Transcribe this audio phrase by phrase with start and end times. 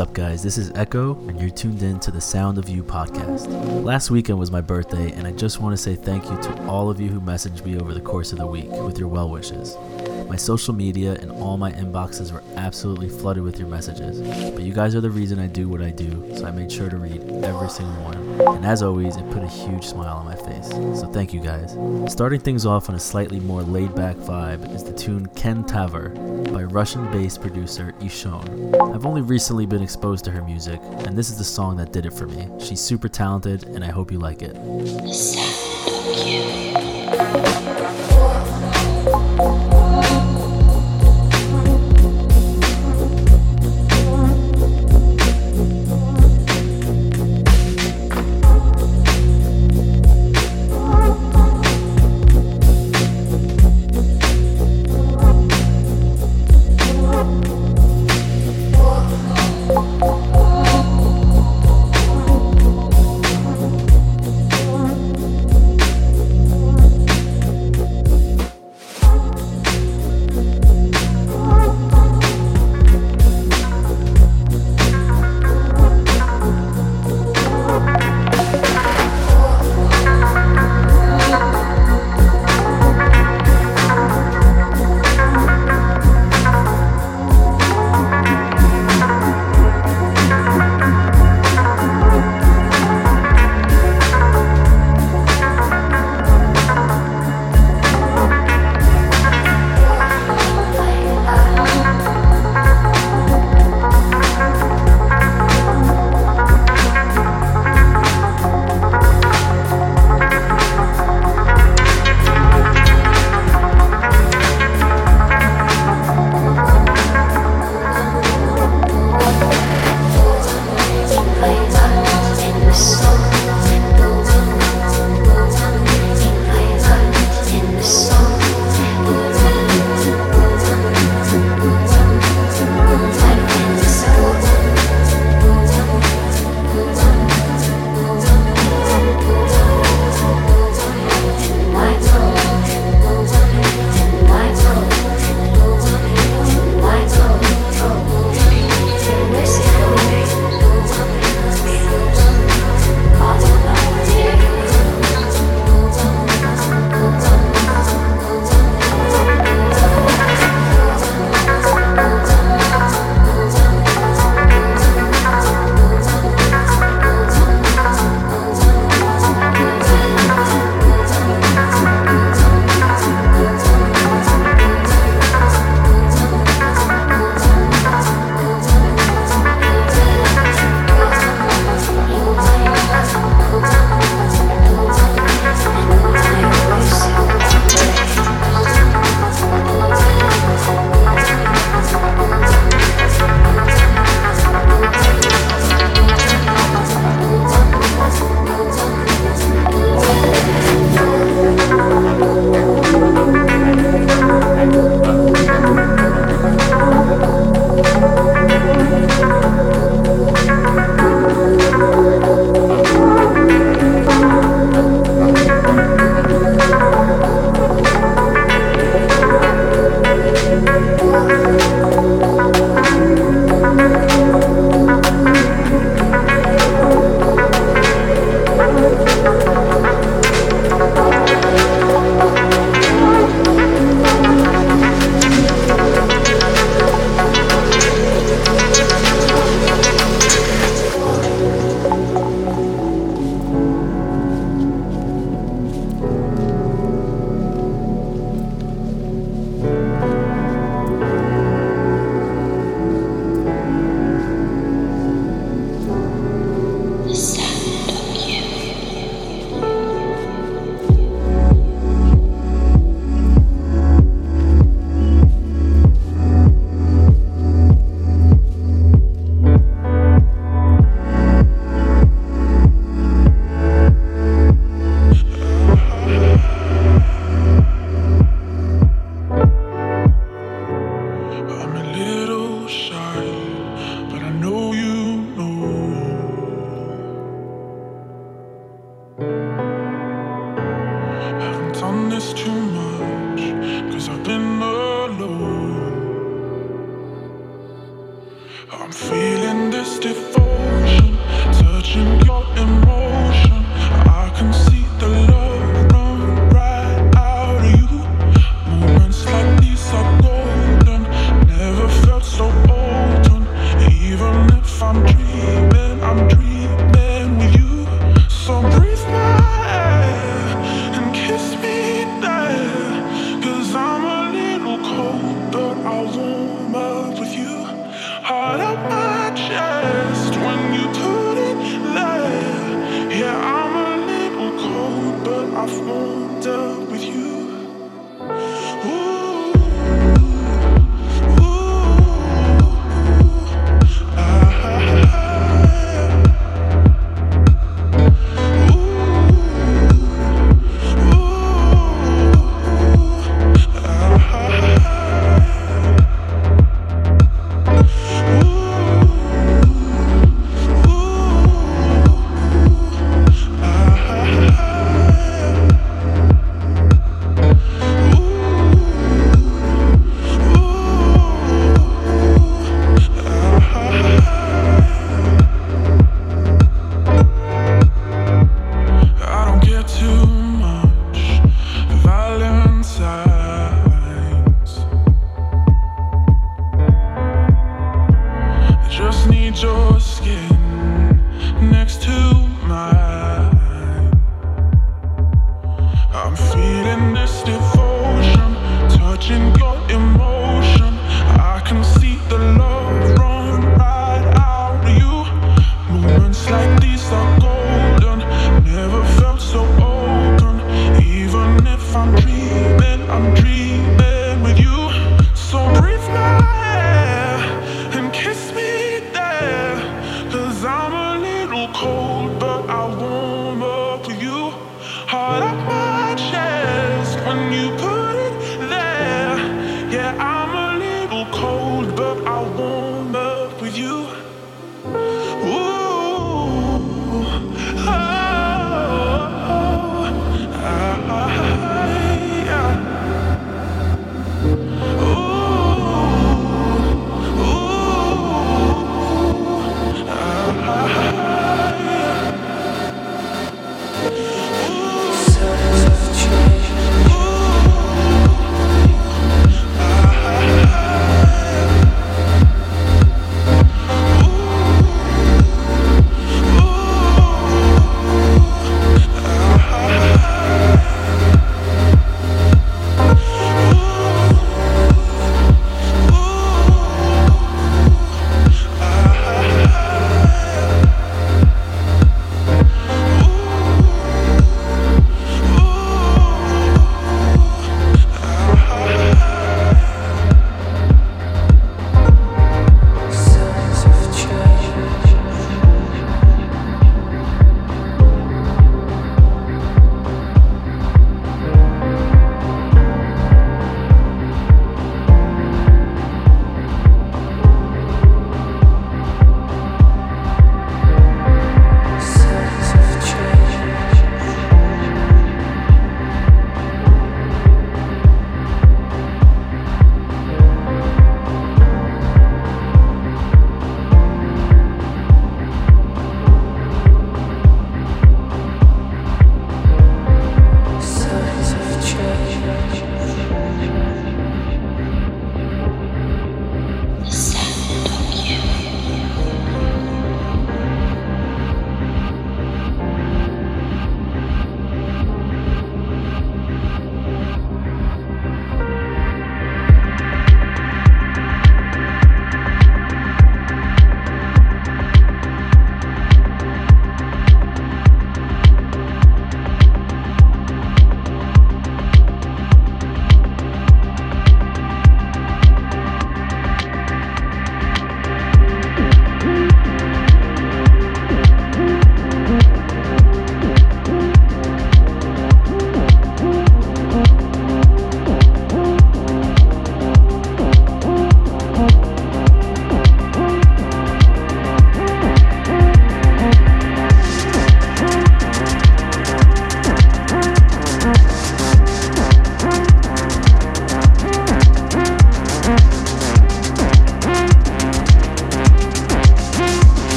[0.00, 0.42] Up, guys?
[0.42, 3.46] This is Echo, and you're tuned in to the Sound of You podcast.
[3.84, 6.88] Last weekend was my birthday, and I just want to say thank you to all
[6.88, 9.76] of you who messaged me over the course of the week with your well wishes.
[10.26, 14.22] My social media and all my inboxes were absolutely flooded with your messages,
[14.52, 16.88] but you guys are the reason I do what I do, so I made sure
[16.88, 18.56] to read every single one.
[18.56, 21.76] And as always, it put a huge smile on my face, so thank you guys.
[22.10, 26.39] Starting things off on a slightly more laid back vibe is the tune Ken Tavr
[26.70, 28.94] Russian based producer Ishome.
[28.94, 32.06] I've only recently been exposed to her music, and this is the song that did
[32.06, 32.48] it for me.
[32.60, 34.56] She's super talented, and I hope you like it.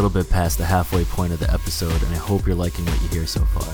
[0.00, 3.02] Little bit past the halfway point of the episode, and I hope you're liking what
[3.02, 3.66] you hear so far.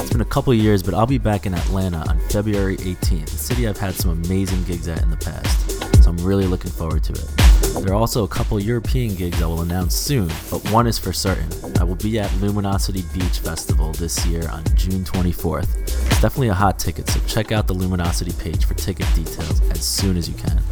[0.00, 3.36] It's been a couple years, but I'll be back in Atlanta on February 18th, a
[3.36, 7.04] city I've had some amazing gigs at in the past, so I'm really looking forward
[7.04, 7.84] to it.
[7.84, 11.12] There are also a couple European gigs I will announce soon, but one is for
[11.12, 11.50] certain.
[11.78, 15.76] I will be at Luminosity Beach Festival this year on June 24th.
[15.82, 19.84] It's definitely a hot ticket, so check out the Luminosity page for ticket details as
[19.84, 20.62] soon as you can.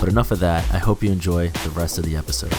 [0.00, 2.52] But enough of that, I hope you enjoy the rest of the episode.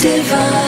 [0.00, 0.63] divine.